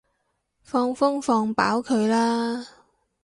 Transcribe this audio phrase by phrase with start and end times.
[0.63, 2.65] 放風放飽佢啦